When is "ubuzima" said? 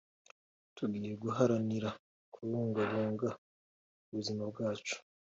4.09-4.43